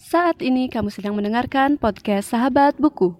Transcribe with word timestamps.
Saat 0.00 0.40
ini 0.40 0.72
kamu 0.72 0.88
sedang 0.88 1.12
mendengarkan 1.12 1.76
podcast 1.76 2.32
Sahabat 2.32 2.72
Buku. 2.80 3.12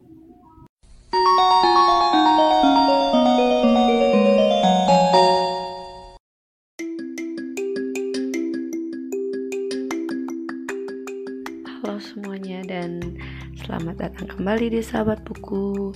Halo 11.69 12.01
semuanya 12.01 12.65
dan 12.65 13.21
selamat 13.61 14.01
datang 14.01 14.33
kembali 14.33 14.73
di 14.73 14.81
Sahabat 14.81 15.21
Buku. 15.29 15.93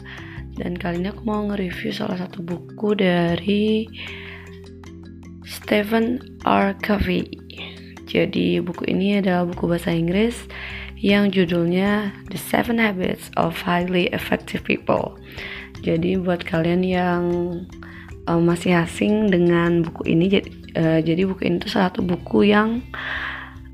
Dan 0.61 0.77
kali 0.77 1.01
ini 1.01 1.09
aku 1.09 1.25
mau 1.25 1.49
nge-review 1.49 1.97
salah 1.97 2.21
satu 2.21 2.45
buku 2.45 2.93
dari 2.93 3.89
Stephen 5.49 6.21
R. 6.45 6.77
Covey. 6.85 7.44
Jadi 8.15 8.63
buku 8.63 8.87
ini 8.87 9.19
adalah 9.19 9.43
buku 9.43 9.67
bahasa 9.67 9.91
Inggris 9.91 10.47
yang 11.03 11.35
judulnya 11.35 12.15
The 12.31 12.39
Seven 12.39 12.79
Habits 12.79 13.35
of 13.35 13.59
Highly 13.59 14.07
Effective 14.15 14.63
People. 14.63 15.19
Jadi 15.83 16.15
buat 16.23 16.47
kalian 16.47 16.87
yang 16.87 17.23
uh, 18.31 18.39
masih 18.39 18.79
asing 18.79 19.35
dengan 19.35 19.83
buku 19.83 20.15
ini, 20.15 20.31
jadi, 20.31 20.49
uh, 20.79 21.01
jadi 21.03 21.27
buku 21.27 21.43
ini 21.45 21.59
tuh 21.59 21.75
salah 21.75 21.91
satu 21.91 22.07
buku 22.07 22.55
yang 22.55 22.87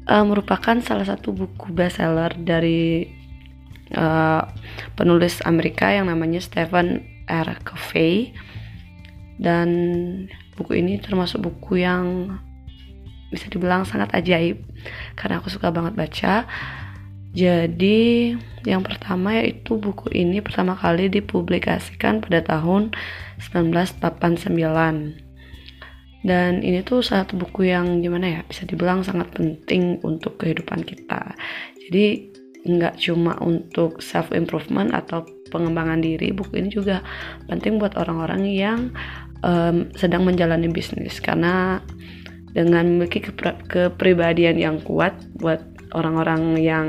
uh, 0.09 0.25
merupakan 0.25 0.81
salah 0.81 1.05
satu 1.05 1.37
buku 1.37 1.71
bestseller 1.77 2.33
dari 2.41 3.13
uh, 3.93 4.49
penulis 4.97 5.45
Amerika 5.45 5.93
yang 5.93 6.09
namanya 6.09 6.41
Stephen 6.41 7.05
R. 7.29 7.61
Covey. 7.61 8.33
Dan 9.37 9.69
buku 10.57 10.81
ini 10.81 10.97
termasuk 10.97 11.45
buku 11.45 11.85
yang 11.85 12.37
bisa 13.31 13.47
dibilang 13.47 13.87
sangat 13.87 14.11
ajaib 14.13 14.59
karena 15.15 15.39
aku 15.39 15.49
suka 15.49 15.71
banget 15.71 15.95
baca 15.95 16.45
jadi 17.31 18.35
yang 18.67 18.83
pertama 18.83 19.39
yaitu 19.39 19.79
buku 19.79 20.11
ini 20.11 20.43
pertama 20.43 20.75
kali 20.75 21.07
dipublikasikan 21.07 22.19
pada 22.19 22.43
tahun 22.43 22.91
1989. 23.39 25.31
Dan 26.21 26.61
ini 26.61 26.85
tuh 26.85 27.01
satu 27.01 27.41
buku 27.41 27.73
yang 27.73 28.05
gimana 28.05 28.29
ya 28.29 28.41
bisa 28.45 28.69
dibilang 28.69 29.01
sangat 29.01 29.33
penting 29.33 30.03
untuk 30.05 30.37
kehidupan 30.37 30.85
kita. 30.85 31.33
Jadi 31.89 32.29
nggak 32.61 33.01
cuma 33.01 33.41
untuk 33.41 34.05
self 34.05 34.29
improvement 34.37 34.93
atau 34.93 35.25
pengembangan 35.49 36.05
diri, 36.05 36.29
buku 36.29 36.61
ini 36.61 36.69
juga 36.69 37.01
penting 37.49 37.81
buat 37.81 37.97
orang-orang 37.97 38.43
yang 38.53 38.93
um, 39.41 39.89
sedang 39.97 40.29
menjalani 40.29 40.69
bisnis 40.69 41.25
karena 41.25 41.81
dengan 42.51 42.87
memiliki 42.87 43.23
kepribadian 43.71 44.59
yang 44.59 44.77
kuat 44.83 45.15
buat 45.39 45.63
orang-orang 45.95 46.59
yang 46.59 46.87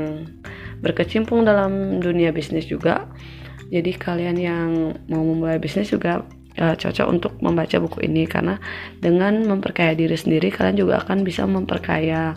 berkecimpung 0.82 1.46
dalam 1.46 2.02
dunia 2.02 2.34
bisnis 2.34 2.66
juga. 2.66 3.06
Jadi 3.72 3.96
kalian 3.96 4.36
yang 4.36 4.68
mau 5.08 5.24
memulai 5.24 5.56
bisnis 5.56 5.88
juga 5.88 6.20
uh, 6.60 6.74
cocok 6.76 7.06
untuk 7.08 7.32
membaca 7.40 7.80
buku 7.80 8.04
ini 8.04 8.28
karena 8.28 8.60
dengan 9.00 9.48
memperkaya 9.48 9.96
diri 9.96 10.18
sendiri 10.18 10.52
kalian 10.52 10.76
juga 10.76 11.00
akan 11.00 11.24
bisa 11.24 11.48
memperkaya 11.48 12.36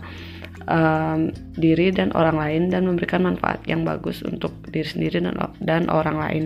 um, 0.70 1.34
diri 1.58 1.92
dan 1.92 2.16
orang 2.16 2.38
lain 2.40 2.62
dan 2.72 2.88
memberikan 2.88 3.26
manfaat 3.26 3.60
yang 3.68 3.84
bagus 3.84 4.24
untuk 4.24 4.56
diri 4.72 4.88
sendiri 4.88 5.20
dan, 5.20 5.36
dan 5.60 5.92
orang 5.92 6.18
lain. 6.22 6.46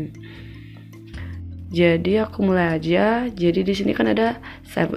Jadi 1.69 2.17
aku 2.17 2.41
mulai 2.41 2.81
aja. 2.81 3.29
Jadi 3.29 3.61
di 3.61 3.73
sini 3.77 3.93
kan 3.93 4.09
ada 4.09 4.41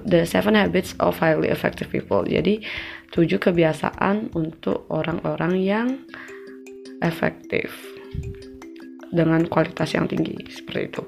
the 0.09 0.25
seven 0.25 0.56
habits 0.56 0.97
of 1.05 1.20
highly 1.20 1.53
effective 1.53 1.92
people. 1.92 2.25
Jadi 2.25 2.65
tujuh 3.12 3.37
kebiasaan 3.37 4.33
untuk 4.33 4.89
orang-orang 4.89 5.61
yang 5.61 5.89
efektif 7.05 7.69
dengan 9.12 9.45
kualitas 9.45 9.93
yang 9.93 10.09
tinggi 10.09 10.48
seperti 10.48 10.89
itu. 10.89 11.03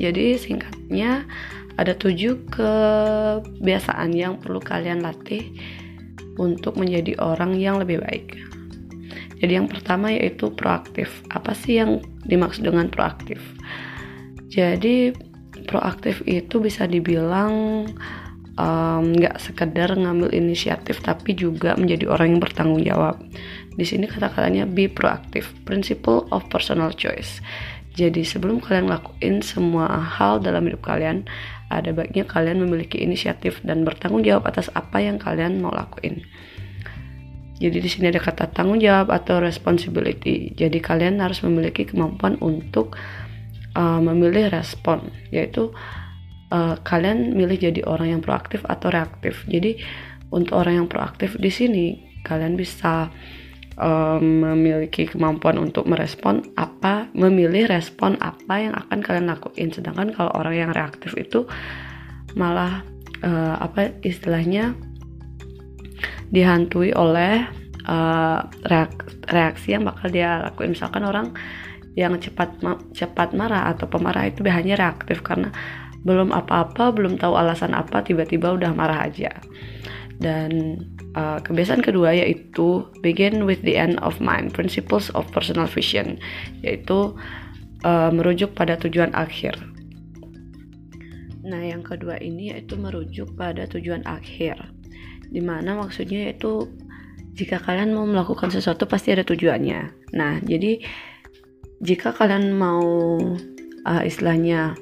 Jadi 0.00 0.40
singkatnya 0.40 1.28
ada 1.76 1.92
tujuh 1.92 2.48
kebiasaan 2.48 4.16
yang 4.16 4.40
perlu 4.40 4.64
kalian 4.64 5.04
latih 5.04 5.52
untuk 6.40 6.80
menjadi 6.80 7.20
orang 7.20 7.60
yang 7.60 7.76
lebih 7.76 8.00
baik. 8.00 8.32
Jadi 9.36 9.52
yang 9.52 9.68
pertama 9.68 10.08
yaitu 10.08 10.48
proaktif. 10.56 11.20
Apa 11.28 11.52
sih 11.52 11.76
yang 11.76 12.00
dimaksud 12.24 12.64
dengan 12.64 12.88
proaktif? 12.88 13.36
Jadi 14.56 15.12
proaktif 15.68 16.24
itu 16.24 16.56
bisa 16.64 16.88
dibilang 16.88 17.84
nggak 18.56 19.36
um, 19.36 19.42
sekedar 19.42 19.92
ngambil 19.92 20.32
inisiatif 20.32 21.04
tapi 21.04 21.36
juga 21.36 21.76
menjadi 21.76 22.08
orang 22.08 22.36
yang 22.36 22.40
bertanggung 22.40 22.80
jawab. 22.80 23.20
Di 23.76 23.84
sini 23.84 24.08
kata-katanya 24.08 24.64
be 24.64 24.88
proaktif, 24.88 25.52
principle 25.68 26.24
of 26.32 26.40
personal 26.48 26.88
choice. 26.96 27.44
Jadi 27.96 28.24
sebelum 28.24 28.64
kalian 28.64 28.88
lakuin 28.88 29.44
semua 29.44 29.88
hal 30.00 30.40
dalam 30.40 30.68
hidup 30.68 30.84
kalian, 30.84 31.28
ada 31.68 31.92
baiknya 31.92 32.24
kalian 32.24 32.64
memiliki 32.64 33.00
inisiatif 33.00 33.60
dan 33.64 33.84
bertanggung 33.84 34.24
jawab 34.24 34.48
atas 34.48 34.72
apa 34.72 35.04
yang 35.04 35.20
kalian 35.20 35.60
mau 35.60 35.72
lakuin. 35.72 36.24
Jadi 37.56 37.80
di 37.80 37.88
sini 37.88 38.12
ada 38.12 38.20
kata 38.20 38.52
tanggung 38.52 38.84
jawab 38.84 39.08
atau 39.08 39.40
responsibility. 39.40 40.52
Jadi 40.52 40.76
kalian 40.80 41.24
harus 41.24 41.40
memiliki 41.40 41.88
kemampuan 41.88 42.36
untuk 42.44 42.96
uh, 43.76 44.00
memilih 44.00 44.48
respon, 44.48 45.12
yaitu 45.28 45.70
uh, 46.50 46.80
kalian 46.80 47.36
milih 47.36 47.60
jadi 47.60 47.84
orang 47.84 48.18
yang 48.18 48.22
proaktif 48.24 48.64
atau 48.64 48.88
reaktif. 48.88 49.44
Jadi 49.46 49.76
untuk 50.32 50.56
orang 50.58 50.82
yang 50.84 50.88
proaktif 50.88 51.36
di 51.36 51.52
sini 51.52 51.86
kalian 52.26 52.58
bisa 52.58 53.12
um, 53.78 54.42
memiliki 54.42 55.06
kemampuan 55.06 55.60
untuk 55.60 55.86
merespon 55.86 56.42
apa, 56.58 57.06
memilih 57.14 57.70
respon 57.70 58.18
apa 58.18 58.54
yang 58.58 58.74
akan 58.74 58.98
kalian 59.04 59.30
lakuin. 59.30 59.70
Sedangkan 59.70 60.10
kalau 60.16 60.32
orang 60.34 60.56
yang 60.56 60.70
reaktif 60.74 61.14
itu 61.14 61.46
malah 62.34 62.82
uh, 63.22 63.56
apa 63.62 63.94
istilahnya 64.02 64.74
dihantui 66.28 66.90
oleh 66.90 67.46
uh, 67.86 68.42
reaksi 69.30 69.78
yang 69.78 69.86
bakal 69.86 70.10
dia 70.10 70.42
lakuin. 70.42 70.74
Misalkan 70.74 71.06
orang 71.06 71.30
yang 71.96 72.12
cepat 72.20 72.60
cepat 72.92 73.32
marah 73.32 73.72
atau 73.72 73.88
pemarah 73.88 74.28
itu 74.28 74.44
biasanya 74.44 74.76
reaktif 74.76 75.24
karena 75.24 75.48
belum 76.06 76.30
apa-apa, 76.30 76.94
belum 76.94 77.18
tahu 77.18 77.34
alasan 77.34 77.74
apa, 77.74 78.04
tiba-tiba 78.04 78.54
udah 78.54 78.70
marah 78.76 79.10
aja. 79.10 79.32
Dan 80.22 80.80
uh, 81.18 81.42
kebiasaan 81.42 81.82
kedua 81.82 82.14
yaitu 82.14 82.86
begin 83.02 83.42
with 83.42 83.64
the 83.66 83.74
end 83.74 83.98
of 84.04 84.22
mind, 84.22 84.54
principles 84.54 85.10
of 85.18 85.26
personal 85.34 85.66
vision, 85.66 86.20
yaitu 86.62 87.16
uh, 87.82 88.10
merujuk 88.14 88.54
pada 88.54 88.78
tujuan 88.78 89.10
akhir. 89.16 89.58
Nah, 91.42 91.62
yang 91.62 91.82
kedua 91.82 92.22
ini 92.22 92.54
yaitu 92.54 92.78
merujuk 92.78 93.34
pada 93.34 93.66
tujuan 93.66 94.06
akhir. 94.06 94.62
Di 95.26 95.42
mana 95.42 95.74
maksudnya 95.74 96.30
yaitu 96.30 96.70
jika 97.36 97.60
kalian 97.60 97.92
mau 97.92 98.06
melakukan 98.06 98.48
sesuatu 98.48 98.86
pasti 98.86 99.10
ada 99.12 99.26
tujuannya. 99.26 100.12
Nah, 100.16 100.38
jadi 100.40 100.80
jika 101.80 102.12
kalian 102.16 102.56
mau 102.56 103.18
uh, 103.84 104.02
istilahnya 104.02 104.76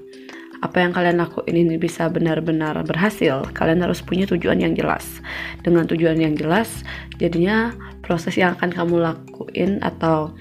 apa 0.65 0.81
yang 0.81 0.97
kalian 0.97 1.21
lakuin 1.21 1.57
ini 1.61 1.77
bisa 1.77 2.09
benar-benar 2.09 2.81
berhasil, 2.89 3.45
kalian 3.53 3.85
harus 3.85 4.01
punya 4.01 4.25
tujuan 4.25 4.65
yang 4.65 4.73
jelas. 4.73 5.21
Dengan 5.61 5.85
tujuan 5.85 6.17
yang 6.17 6.33
jelas, 6.33 6.81
jadinya 7.21 7.77
proses 8.01 8.41
yang 8.41 8.57
akan 8.57 8.73
kamu 8.73 8.97
lakuin 8.97 9.77
atau 9.85 10.33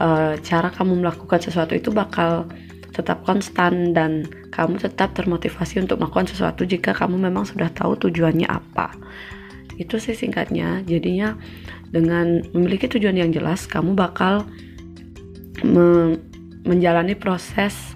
uh, 0.00 0.32
cara 0.40 0.72
kamu 0.72 1.04
melakukan 1.04 1.44
sesuatu 1.44 1.76
itu 1.76 1.92
bakal 1.92 2.48
tetap 2.96 3.20
konstan 3.28 3.92
dan 3.92 4.24
kamu 4.48 4.80
tetap 4.80 5.12
termotivasi 5.12 5.84
untuk 5.84 6.00
melakukan 6.00 6.32
sesuatu 6.32 6.64
jika 6.64 6.96
kamu 6.96 7.28
memang 7.28 7.44
sudah 7.44 7.68
tahu 7.68 8.00
tujuannya 8.00 8.48
apa. 8.48 8.96
Itu 9.76 10.00
sih 10.00 10.16
singkatnya. 10.16 10.80
Jadinya 10.88 11.36
dengan 11.92 12.40
memiliki 12.56 12.88
tujuan 12.88 13.20
yang 13.20 13.28
jelas, 13.28 13.68
kamu 13.68 13.92
bakal 13.92 14.48
me 15.66 16.16
menjalani 16.66 17.14
proses 17.14 17.94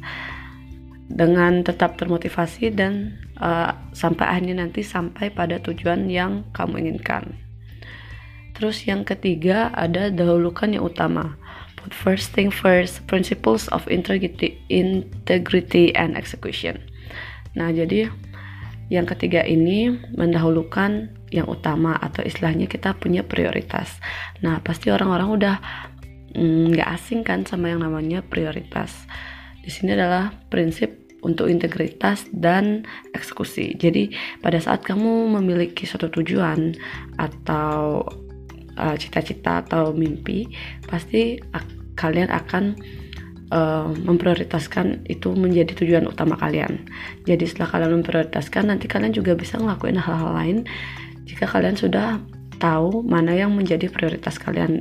dengan 1.10 1.66
tetap 1.66 1.98
termotivasi 1.98 2.70
dan 2.70 3.18
uh, 3.42 3.74
sampai 3.90 4.30
akhirnya 4.30 4.62
nanti 4.62 4.86
sampai 4.86 5.34
pada 5.34 5.58
tujuan 5.58 6.06
yang 6.06 6.46
kamu 6.54 6.86
inginkan. 6.86 7.34
Terus 8.54 8.86
yang 8.86 9.02
ketiga 9.02 9.74
ada 9.74 10.12
dahulukan 10.12 10.70
yang 10.70 10.86
utama. 10.86 11.34
Put 11.74 11.96
first 11.96 12.30
thing 12.36 12.52
first, 12.52 13.02
principles 13.10 13.66
of 13.74 13.88
integrity, 13.90 14.60
integrity 14.68 15.90
and 15.96 16.14
execution. 16.14 16.78
Nah, 17.56 17.72
jadi 17.74 18.12
yang 18.92 19.08
ketiga 19.08 19.42
ini 19.46 19.88
mendahulukan 20.12 21.14
yang 21.30 21.46
utama 21.46 21.94
atau 21.96 22.26
istilahnya 22.26 22.66
kita 22.66 22.98
punya 22.98 23.22
prioritas. 23.22 24.02
Nah, 24.44 24.58
pasti 24.60 24.90
orang-orang 24.90 25.28
udah 25.30 25.56
nggak 26.34 26.88
mm, 26.88 26.96
asing 26.96 27.20
kan 27.26 27.42
sama 27.46 27.70
yang 27.72 27.82
namanya 27.82 28.22
prioritas. 28.22 29.06
Di 29.60 29.68
sini 29.68 29.92
adalah 29.92 30.32
prinsip 30.48 31.00
untuk 31.20 31.52
integritas 31.52 32.24
dan 32.32 32.88
eksekusi. 33.12 33.76
Jadi 33.76 34.12
pada 34.40 34.56
saat 34.56 34.80
kamu 34.84 35.28
memiliki 35.36 35.84
suatu 35.84 36.08
tujuan 36.08 36.72
atau 37.20 38.04
uh, 38.80 38.96
cita-cita 38.96 39.60
atau 39.60 39.92
mimpi 39.92 40.48
pasti 40.88 41.36
kalian 42.00 42.32
akan 42.32 42.80
uh, 43.52 43.92
memprioritaskan 43.92 45.04
itu 45.12 45.36
menjadi 45.36 45.76
tujuan 45.76 46.08
utama 46.08 46.40
kalian. 46.40 46.88
Jadi 47.28 47.44
setelah 47.44 47.68
kalian 47.76 48.00
memprioritaskan, 48.00 48.72
nanti 48.72 48.88
kalian 48.88 49.12
juga 49.12 49.36
bisa 49.36 49.60
ngelakuin 49.60 50.00
hal-hal 50.00 50.32
lain 50.32 50.58
jika 51.28 51.44
kalian 51.46 51.76
sudah 51.76 52.18
tahu 52.56 53.04
mana 53.04 53.36
yang 53.36 53.52
menjadi 53.52 53.92
prioritas 53.92 54.40
kalian. 54.40 54.80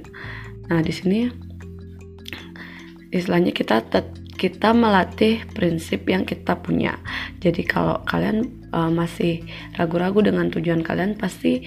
Nah, 0.69 0.79
di 0.85 0.93
sini 0.93 1.25
istilahnya 3.09 3.49
kita 3.49 3.81
kita 4.39 4.71
melatih 4.71 5.43
prinsip 5.51 6.07
yang 6.07 6.23
kita 6.23 6.55
punya. 6.55 6.95
Jadi 7.43 7.67
kalau 7.67 7.99
kalian 8.07 8.69
uh, 8.71 8.87
masih 8.87 9.43
ragu-ragu 9.75 10.23
dengan 10.23 10.47
tujuan 10.47 10.79
kalian, 10.79 11.19
pasti 11.19 11.65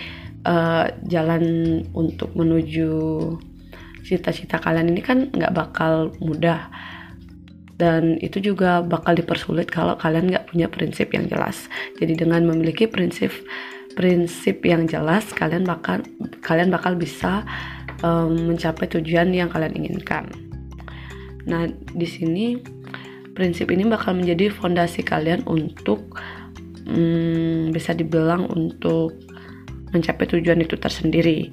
uh, 0.48 0.88
jalan 1.04 1.44
untuk 1.92 2.32
menuju 2.32 2.90
cita-cita 4.02 4.58
kalian 4.58 4.90
ini 4.90 5.02
kan 5.04 5.30
nggak 5.30 5.54
bakal 5.54 6.10
mudah 6.18 6.66
dan 7.78 8.18
itu 8.18 8.38
juga 8.42 8.82
bakal 8.82 9.14
dipersulit 9.14 9.70
kalau 9.70 9.94
kalian 9.98 10.30
nggak 10.30 10.50
punya 10.50 10.66
prinsip 10.70 11.10
yang 11.14 11.26
jelas. 11.26 11.66
Jadi 11.98 12.14
dengan 12.14 12.46
memiliki 12.46 12.86
prinsip 12.86 13.34
prinsip 13.92 14.64
yang 14.64 14.88
jelas, 14.88 15.28
kalian 15.36 15.68
bakal 15.68 16.00
kalian 16.40 16.72
bakal 16.72 16.96
bisa 16.96 17.44
um, 18.02 18.52
mencapai 18.52 18.86
tujuan 18.90 19.32
yang 19.32 19.48
kalian 19.48 19.74
inginkan. 19.74 20.28
Nah, 21.46 21.66
di 21.70 22.06
sini 22.06 22.58
prinsip 23.32 23.72
ini 23.72 23.88
bakal 23.88 24.14
menjadi 24.18 24.52
fondasi 24.52 25.02
kalian 25.02 25.42
untuk 25.48 26.18
um, 26.86 27.72
bisa 27.72 27.96
dibilang 27.96 28.46
untuk 28.52 29.16
mencapai 29.90 30.26
tujuan 30.28 30.62
itu 30.62 30.76
tersendiri. 30.78 31.50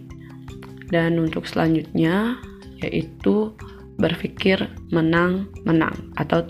Dan 0.89 1.21
untuk 1.21 1.45
selanjutnya 1.45 2.37
yaitu 2.81 3.53
berpikir 3.99 4.71
menang-menang 4.89 5.93
atau 6.17 6.47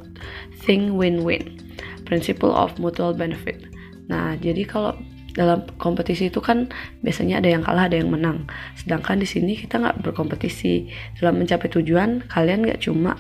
think 0.64 0.94
win-win. 0.96 1.60
Principle 2.06 2.54
of 2.54 2.74
mutual 2.82 3.14
benefit. 3.14 3.70
Nah, 4.10 4.34
jadi 4.42 4.66
kalau 4.66 4.98
dalam 5.38 5.66
kompetisi 5.78 6.34
itu 6.34 6.42
kan 6.42 6.70
biasanya 7.06 7.42
ada 7.42 7.50
yang 7.50 7.62
kalah 7.62 7.86
ada 7.86 7.98
yang 7.98 8.10
menang. 8.10 8.50
Sedangkan 8.78 9.22
di 9.22 9.28
sini 9.30 9.54
kita 9.58 9.78
nggak 9.78 10.02
berkompetisi. 10.02 10.90
Dalam 11.22 11.42
mencapai 11.42 11.70
tujuan 11.70 12.26
kalian 12.26 12.66
nggak 12.66 12.82
cuma 12.82 13.18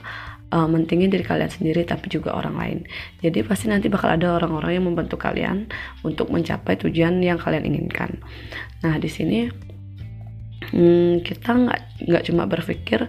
uh, 0.53 0.67
mentingin 0.69 1.09
diri 1.09 1.25
kalian 1.25 1.50
sendiri 1.50 1.85
tapi 1.85 2.09
juga 2.09 2.33
orang 2.33 2.56
lain. 2.57 2.79
Jadi 3.21 3.45
pasti 3.45 3.69
nanti 3.69 3.88
bakal 3.88 4.13
ada 4.17 4.38
orang-orang 4.38 4.81
yang 4.81 4.85
membantu 4.89 5.17
kalian 5.21 5.69
untuk 6.01 6.33
mencapai 6.33 6.77
tujuan 6.81 7.21
yang 7.21 7.38
kalian 7.38 7.65
inginkan. 7.65 8.17
Nah 8.85 8.97
di 8.97 9.09
sini 9.09 9.50
hmm, 10.73 11.21
kita 11.25 11.50
nggak 11.53 11.81
nggak 12.09 12.23
cuma 12.25 12.44
berpikir 12.50 13.05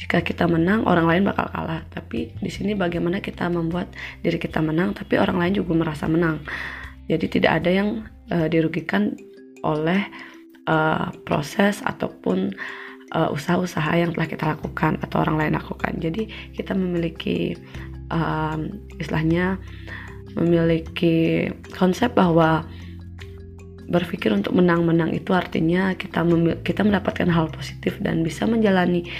jika 0.00 0.24
kita 0.24 0.48
menang 0.48 0.88
orang 0.88 1.04
lain 1.04 1.22
bakal 1.28 1.44
kalah. 1.52 1.84
Tapi 1.92 2.32
di 2.40 2.50
sini 2.50 2.72
bagaimana 2.72 3.20
kita 3.20 3.52
membuat 3.52 3.92
diri 4.24 4.40
kita 4.40 4.64
menang 4.64 4.96
tapi 4.96 5.20
orang 5.20 5.36
lain 5.36 5.60
juga 5.60 5.76
merasa 5.76 6.08
menang. 6.08 6.40
Jadi 7.10 7.26
tidak 7.26 7.60
ada 7.60 7.70
yang 7.74 8.06
uh, 8.30 8.46
dirugikan 8.46 9.14
oleh 9.60 10.06
uh, 10.66 11.12
proses 11.26 11.84
ataupun 11.84 12.54
uh, 13.14 13.28
usaha-usaha 13.34 13.92
yang 13.98 14.14
telah 14.16 14.28
kita 14.30 14.44
lakukan 14.56 14.96
atau 15.02 15.22
orang 15.22 15.36
lain 15.36 15.54
lakukan. 15.58 15.98
Jadi 15.98 16.30
kita 16.54 16.72
memiliki 16.72 17.54
um, 18.10 18.80
istilahnya 18.98 19.58
memiliki 20.38 21.50
konsep 21.74 22.14
bahwa 22.14 22.62
berpikir 23.90 24.30
untuk 24.30 24.54
menang-menang 24.54 25.10
itu 25.10 25.34
artinya 25.34 25.90
kita 25.98 26.22
kita 26.62 26.86
mendapatkan 26.86 27.26
hal 27.26 27.50
positif 27.50 27.98
dan 27.98 28.22
bisa 28.22 28.46
menjalani 28.46 29.10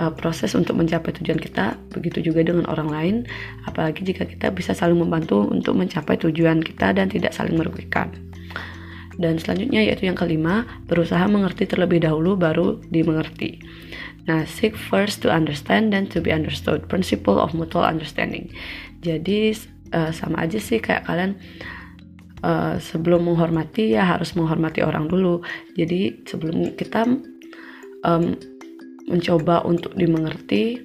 uh, 0.00 0.08
proses 0.08 0.56
untuk 0.56 0.80
mencapai 0.80 1.12
tujuan 1.20 1.36
kita 1.36 1.76
begitu 1.92 2.32
juga 2.32 2.40
dengan 2.40 2.64
orang 2.72 2.88
lain 2.88 3.16
apalagi 3.68 4.00
jika 4.00 4.24
kita 4.24 4.48
bisa 4.48 4.72
saling 4.72 4.96
membantu 4.96 5.44
untuk 5.44 5.76
mencapai 5.76 6.16
tujuan 6.16 6.64
kita 6.64 6.96
dan 6.96 7.12
tidak 7.12 7.36
saling 7.36 7.60
merugikan 7.60 8.08
dan 9.18 9.38
selanjutnya 9.38 9.86
yaitu 9.86 10.10
yang 10.10 10.18
kelima, 10.18 10.66
berusaha 10.90 11.24
mengerti 11.30 11.68
terlebih 11.68 12.02
dahulu 12.02 12.34
baru 12.34 12.82
dimengerti. 12.90 13.62
Nah, 14.24 14.48
seek 14.48 14.72
first 14.72 15.20
to 15.20 15.28
understand 15.28 15.92
then 15.92 16.08
to 16.08 16.18
be 16.20 16.32
understood. 16.32 16.88
Principle 16.88 17.36
of 17.36 17.52
mutual 17.52 17.84
understanding. 17.84 18.48
Jadi 19.04 19.52
uh, 19.92 20.10
sama 20.16 20.48
aja 20.48 20.56
sih 20.56 20.80
kayak 20.80 21.04
kalian 21.04 21.36
uh, 22.40 22.80
sebelum 22.80 23.28
menghormati 23.28 23.92
ya 23.92 24.16
harus 24.16 24.32
menghormati 24.32 24.80
orang 24.80 25.12
dulu. 25.12 25.44
Jadi 25.76 26.24
sebelum 26.24 26.72
kita 26.72 27.04
um, 28.08 28.32
mencoba 29.04 29.60
untuk 29.68 29.92
dimengerti, 29.92 30.80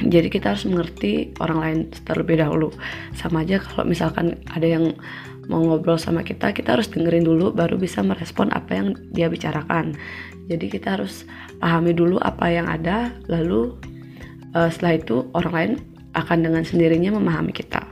jadi 0.00 0.32
kita 0.32 0.56
harus 0.56 0.64
mengerti 0.64 1.36
orang 1.36 1.58
lain 1.60 1.78
terlebih 2.08 2.40
dahulu. 2.40 2.72
Sama 3.12 3.44
aja 3.44 3.60
kalau 3.60 3.84
misalkan 3.84 4.40
ada 4.48 4.64
yang 4.64 4.96
mau 5.52 5.60
ngobrol 5.60 6.00
sama 6.00 6.24
kita 6.24 6.56
kita 6.56 6.80
harus 6.80 6.88
dengerin 6.88 7.28
dulu 7.28 7.52
baru 7.52 7.76
bisa 7.76 8.00
merespon 8.00 8.48
apa 8.56 8.72
yang 8.72 8.96
dia 9.12 9.28
bicarakan. 9.28 9.92
Jadi 10.48 10.72
kita 10.72 10.96
harus 10.96 11.28
pahami 11.60 11.92
dulu 11.92 12.16
apa 12.24 12.48
yang 12.48 12.64
ada 12.66 13.12
lalu 13.28 13.76
uh, 14.56 14.72
setelah 14.72 14.96
itu 14.96 15.28
orang 15.36 15.52
lain 15.52 15.72
akan 16.16 16.38
dengan 16.40 16.64
sendirinya 16.64 17.12
memahami 17.12 17.52
kita. 17.52 17.84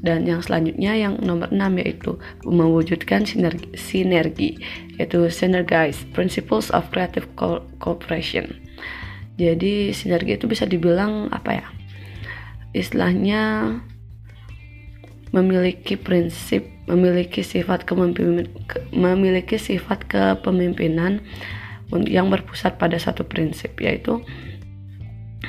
Dan 0.00 0.24
yang 0.24 0.40
selanjutnya 0.40 0.96
yang 0.96 1.20
nomor 1.20 1.52
6 1.52 1.60
yaitu 1.84 2.16
mewujudkan 2.48 3.28
sinergi, 3.28 3.68
sinergi 3.76 4.56
yaitu 4.96 5.28
synergize 5.28 6.08
principles 6.16 6.72
of 6.72 6.88
creative 6.88 7.28
co 7.36 7.60
cooperation. 7.82 8.48
Jadi 9.36 9.92
sinergi 9.92 10.40
itu 10.40 10.48
bisa 10.48 10.64
dibilang 10.64 11.28
apa 11.28 11.60
ya? 11.60 11.66
Istilahnya 12.72 13.76
memiliki 15.30 15.94
prinsip, 15.94 16.66
memiliki 16.90 17.42
sifat 17.46 17.86
kepemimpinan, 17.86 18.50
memiliki 18.90 19.56
sifat 19.56 20.06
kepemimpinan 20.10 21.22
yang 22.06 22.30
berpusat 22.30 22.78
pada 22.78 22.98
satu 22.98 23.26
prinsip 23.26 23.74
yaitu 23.82 24.22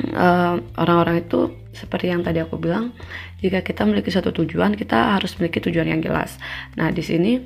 eh, 0.01 0.55
orang-orang 0.77 1.21
uh, 1.21 1.23
itu 1.25 1.39
seperti 1.71 2.11
yang 2.11 2.21
tadi 2.21 2.43
aku 2.43 2.59
bilang, 2.59 2.91
jika 3.39 3.63
kita 3.63 3.87
memiliki 3.87 4.11
satu 4.11 4.35
tujuan, 4.35 4.75
kita 4.75 5.17
harus 5.17 5.33
memiliki 5.39 5.63
tujuan 5.63 5.87
yang 5.87 6.01
jelas. 6.03 6.35
Nah, 6.75 6.91
di 6.91 6.99
sini 6.99 7.39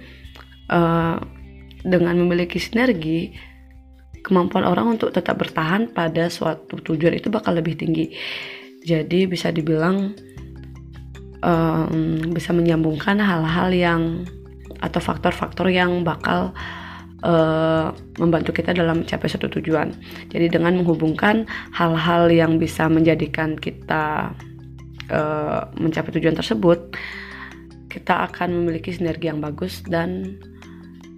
uh, 0.73 1.17
dengan 1.85 2.15
memiliki 2.17 2.57
sinergi, 2.57 3.29
kemampuan 4.25 4.65
orang 4.65 4.97
untuk 4.97 5.13
tetap 5.13 5.37
bertahan 5.37 5.93
pada 5.93 6.33
suatu 6.33 6.81
tujuan 6.81 7.13
itu 7.13 7.29
bakal 7.29 7.53
lebih 7.53 7.77
tinggi. 7.77 8.09
Jadi 8.81 9.29
bisa 9.29 9.53
dibilang 9.53 10.17
um, 11.45 12.33
bisa 12.33 12.49
menyambungkan 12.51 13.21
hal-hal 13.21 13.69
yang 13.69 14.01
atau 14.81 14.99
faktor-faktor 14.99 15.69
yang 15.69 16.01
bakal 16.01 16.51
uh, 17.21 17.93
membantu 18.17 18.51
kita 18.51 18.73
dalam 18.73 19.05
mencapai 19.05 19.29
suatu 19.29 19.47
tujuan. 19.61 19.93
Jadi 20.33 20.49
dengan 20.49 20.75
menghubungkan 20.81 21.45
hal-hal 21.71 22.27
yang 22.33 22.57
bisa 22.57 22.89
menjadikan 22.89 23.55
kita 23.55 24.33
uh, 25.13 25.61
mencapai 25.77 26.11
tujuan 26.17 26.35
tersebut, 26.35 26.97
kita 27.87 28.27
akan 28.27 28.51
memiliki 28.51 28.91
sinergi 28.91 29.31
yang 29.31 29.39
bagus 29.39 29.85
dan 29.87 30.35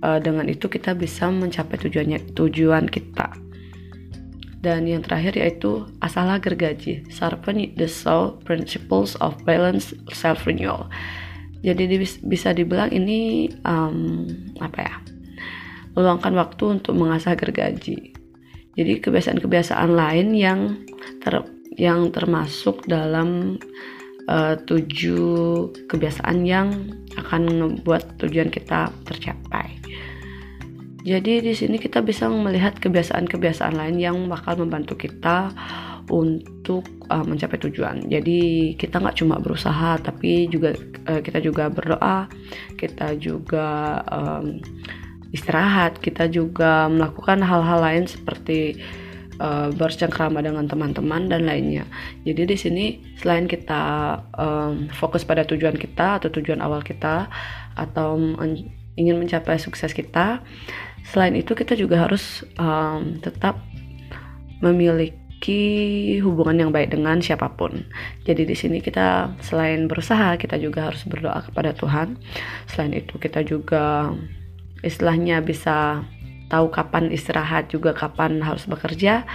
uh, 0.06 0.20
dengan 0.22 0.46
itu 0.46 0.70
kita 0.70 0.94
bisa 0.94 1.32
mencapai 1.32 1.80
tujuannya 1.82 2.36
tujuan 2.38 2.86
kita. 2.86 3.27
Dan 4.58 4.90
yang 4.90 5.06
terakhir 5.06 5.38
yaitu 5.38 5.86
asalah 6.02 6.42
gergaji, 6.42 7.06
sharpen 7.14 7.78
the 7.78 7.86
soul 7.86 8.42
principles 8.42 9.14
of 9.22 9.38
balance 9.46 9.94
self 10.12 10.50
renewal. 10.50 10.90
Jadi 11.62 11.90
bisa 12.26 12.54
dibilang 12.54 12.90
ini 12.90 13.50
um, 13.66 14.26
apa 14.58 14.80
ya? 14.82 14.96
Meluangkan 15.94 16.34
waktu 16.38 16.82
untuk 16.82 16.94
mengasah 16.98 17.34
gergaji. 17.38 18.14
Jadi 18.78 18.94
kebiasaan-kebiasaan 19.02 19.90
lain 19.90 20.38
yang 20.38 20.60
ter 21.22 21.42
yang 21.78 22.10
termasuk 22.14 22.86
dalam 22.86 23.58
uh, 24.30 24.54
tujuh 24.66 25.70
kebiasaan 25.90 26.46
yang 26.46 26.94
akan 27.18 27.42
membuat 27.50 28.18
tujuan 28.22 28.54
kita 28.54 28.94
tercapai. 29.06 29.78
Jadi 31.08 31.40
di 31.40 31.56
sini 31.56 31.80
kita 31.80 32.04
bisa 32.04 32.28
melihat 32.28 32.76
kebiasaan-kebiasaan 32.84 33.80
lain 33.80 33.96
yang 33.96 34.18
bakal 34.28 34.60
membantu 34.60 35.00
kita 35.00 35.56
untuk 36.12 36.84
uh, 37.08 37.24
mencapai 37.24 37.56
tujuan. 37.64 38.12
Jadi 38.12 38.76
kita 38.76 39.00
nggak 39.00 39.24
cuma 39.24 39.40
berusaha, 39.40 39.96
tapi 40.04 40.52
juga 40.52 40.76
uh, 41.08 41.24
kita 41.24 41.40
juga 41.40 41.72
berdoa, 41.72 42.28
kita 42.76 43.16
juga 43.16 44.04
um, 44.12 44.60
istirahat, 45.32 46.00
kita 46.04 46.28
juga 46.28 46.92
melakukan 46.92 47.40
hal-hal 47.40 47.80
lain 47.80 48.04
seperti 48.08 48.80
uh, 49.40 49.72
bercengkrama 49.72 50.44
dengan 50.44 50.68
teman-teman 50.68 51.32
dan 51.32 51.48
lainnya. 51.48 51.88
Jadi 52.28 52.42
di 52.48 52.58
sini 52.60 52.86
selain 53.20 53.48
kita 53.48 53.84
um, 54.36 54.92
fokus 54.92 55.24
pada 55.24 55.48
tujuan 55.48 55.76
kita 55.80 56.20
atau 56.20 56.28
tujuan 56.32 56.60
awal 56.60 56.84
kita 56.84 57.32
atau 57.76 58.20
ingin 58.98 59.16
mencapai 59.22 59.62
sukses 59.62 59.94
kita, 59.94 60.42
selain 61.12 61.36
itu 61.40 61.56
kita 61.56 61.74
juga 61.80 62.04
harus 62.08 62.44
um, 62.60 63.16
tetap 63.24 63.60
memiliki 64.60 66.18
hubungan 66.20 66.68
yang 66.68 66.72
baik 66.74 66.92
dengan 66.92 67.22
siapa 67.22 67.54
pun. 67.56 67.86
Jadi 68.26 68.44
di 68.44 68.56
sini 68.58 68.82
kita 68.84 69.38
selain 69.40 69.86
berusaha, 69.88 70.36
kita 70.36 70.58
juga 70.60 70.92
harus 70.92 71.06
berdoa 71.06 71.40
kepada 71.46 71.72
Tuhan. 71.78 72.18
Selain 72.68 72.92
itu 72.92 73.16
kita 73.22 73.46
juga 73.46 74.12
istilahnya 74.82 75.42
bisa 75.42 76.04
tahu 76.48 76.72
kapan 76.72 77.12
istirahat 77.12 77.68
juga 77.68 77.92
kapan 77.92 78.40
harus 78.40 78.64
bekerja 78.66 79.28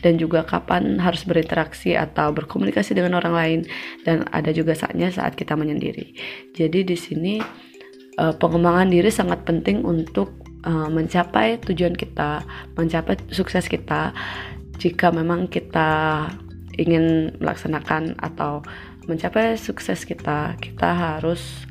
dan 0.00 0.16
juga 0.16 0.46
kapan 0.46 1.02
harus 1.02 1.26
berinteraksi 1.26 1.98
atau 1.98 2.30
berkomunikasi 2.30 2.94
dengan 2.94 3.18
orang 3.18 3.34
lain 3.34 3.60
dan 4.06 4.22
ada 4.30 4.54
juga 4.54 4.72
saatnya 4.78 5.10
saat 5.10 5.34
kita 5.34 5.58
menyendiri. 5.58 6.14
Jadi 6.54 6.86
di 6.86 6.96
sini 6.96 7.34
uh, 8.22 8.34
pengembangan 8.38 8.86
diri 8.86 9.10
sangat 9.10 9.42
penting 9.42 9.82
untuk 9.82 10.39
uh, 10.64 10.88
mencapai 10.88 11.60
tujuan 11.64 11.94
kita, 11.94 12.44
mencapai 12.76 13.20
sukses 13.30 13.66
kita. 13.68 14.12
Jika 14.80 15.12
memang 15.12 15.48
kita 15.52 16.26
ingin 16.80 17.36
melaksanakan 17.36 18.16
atau 18.16 18.64
mencapai 19.04 19.60
sukses 19.60 20.08
kita, 20.08 20.56
kita 20.56 20.88
harus 21.20 21.68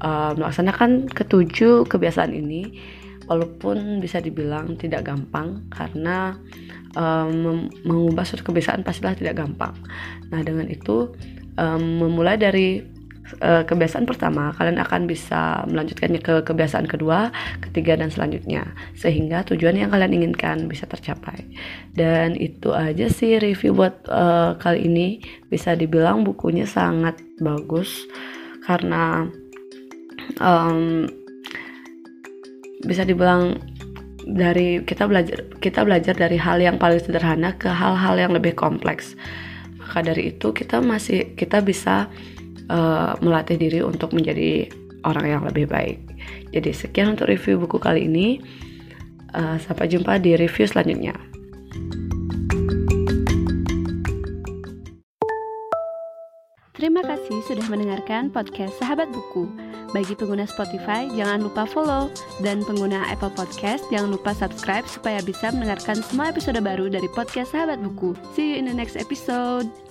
uh, 0.00 0.32
melaksanakan 0.36 1.08
ketujuh 1.12 1.84
kebiasaan 1.84 2.32
ini 2.32 2.80
walaupun 3.26 3.98
bisa 3.98 4.22
dibilang 4.22 4.78
tidak 4.78 5.10
gampang 5.10 5.66
karena 5.68 6.38
um, 6.94 7.68
mengubah 7.82 8.22
suatu 8.22 8.46
kebiasaan 8.46 8.86
pastilah 8.86 9.18
tidak 9.18 9.36
gampang. 9.36 9.74
Nah 10.30 10.40
dengan 10.46 10.70
itu 10.70 11.12
um, 11.58 12.06
memulai 12.06 12.38
dari 12.38 12.95
uh, 13.42 13.62
kebiasaan 13.66 14.06
pertama 14.06 14.54
kalian 14.54 14.78
akan 14.82 15.04
bisa 15.10 15.64
melanjutkannya 15.66 16.20
ke 16.22 16.34
kebiasaan 16.46 16.86
kedua, 16.86 17.30
ketiga 17.62 17.98
dan 17.98 18.10
selanjutnya. 18.10 18.66
Sehingga 18.94 19.42
tujuan 19.48 19.76
yang 19.76 19.90
kalian 19.90 20.14
inginkan 20.14 20.70
bisa 20.70 20.86
tercapai. 20.86 21.46
Dan 21.92 22.38
itu 22.38 22.72
aja 22.72 23.10
sih 23.10 23.38
review 23.42 23.74
buat 23.74 24.06
uh, 24.08 24.58
kali 24.58 24.86
ini. 24.86 25.20
Bisa 25.50 25.74
dibilang 25.74 26.22
bukunya 26.22 26.64
sangat 26.68 27.18
bagus. 27.42 28.06
Karena 28.66 29.26
um, 30.42 31.06
bisa 32.82 33.06
dibilang 33.06 33.58
dari 34.26 34.82
kita 34.82 35.06
belajar 35.06 35.46
kita 35.62 35.86
belajar 35.86 36.14
dari 36.18 36.34
hal 36.34 36.58
yang 36.58 36.82
paling 36.82 36.98
sederhana 36.98 37.54
ke 37.54 37.70
hal-hal 37.70 38.18
yang 38.18 38.34
lebih 38.34 38.58
kompleks. 38.58 39.14
Maka 39.78 40.02
dari 40.02 40.34
itu 40.34 40.50
kita 40.50 40.82
masih 40.82 41.38
kita 41.38 41.62
bisa 41.62 42.10
uh, 42.70 43.18
melatih 43.20 43.58
diri 43.58 43.80
untuk 43.82 44.12
menjadi 44.12 44.70
orang 45.06 45.26
yang 45.26 45.42
lebih 45.46 45.66
baik 45.70 45.98
jadi 46.50 46.70
sekian 46.72 47.14
untuk 47.14 47.30
review 47.30 47.60
buku 47.60 47.78
kali 47.78 48.06
ini 48.06 48.40
uh, 49.34 49.58
sampai 49.62 49.90
jumpa 49.90 50.18
di 50.22 50.34
review 50.34 50.66
selanjutnya 50.66 51.14
Terima 56.76 57.00
kasih 57.00 57.40
sudah 57.48 57.66
mendengarkan 57.72 58.28
podcast 58.28 58.76
Sahabat 58.76 59.08
Buku. 59.08 59.48
Bagi 59.96 60.12
pengguna 60.12 60.44
Spotify, 60.44 61.08
jangan 61.08 61.48
lupa 61.48 61.64
follow. 61.64 62.12
Dan 62.44 62.60
pengguna 62.68 63.00
Apple 63.08 63.32
Podcast, 63.32 63.88
jangan 63.88 64.12
lupa 64.12 64.36
subscribe 64.36 64.84
supaya 64.84 65.24
bisa 65.24 65.48
mendengarkan 65.56 66.04
semua 66.04 66.28
episode 66.28 66.60
baru 66.60 66.92
dari 66.92 67.08
podcast 67.16 67.56
Sahabat 67.56 67.80
Buku. 67.80 68.12
See 68.36 68.52
you 68.52 68.60
in 68.60 68.68
the 68.68 68.76
next 68.76 69.00
episode. 69.00 69.85